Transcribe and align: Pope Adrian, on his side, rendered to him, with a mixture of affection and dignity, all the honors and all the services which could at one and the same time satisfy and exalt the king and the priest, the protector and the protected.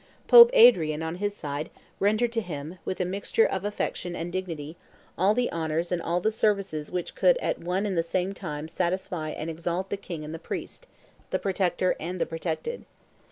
Pope 0.27 0.49
Adrian, 0.53 1.03
on 1.03 1.17
his 1.21 1.35
side, 1.35 1.69
rendered 1.99 2.31
to 2.31 2.41
him, 2.41 2.79
with 2.85 2.99
a 2.99 3.05
mixture 3.05 3.45
of 3.45 3.63
affection 3.63 4.15
and 4.15 4.33
dignity, 4.33 4.75
all 5.15 5.35
the 5.35 5.51
honors 5.51 5.91
and 5.91 6.01
all 6.01 6.19
the 6.19 6.31
services 6.31 6.89
which 6.89 7.13
could 7.13 7.37
at 7.37 7.59
one 7.59 7.85
and 7.85 7.95
the 7.95 8.01
same 8.01 8.33
time 8.33 8.67
satisfy 8.67 9.29
and 9.29 9.47
exalt 9.51 9.91
the 9.91 9.97
king 9.97 10.25
and 10.25 10.33
the 10.33 10.39
priest, 10.39 10.87
the 11.29 11.37
protector 11.37 11.95
and 11.99 12.17
the 12.19 12.25
protected. 12.25 12.83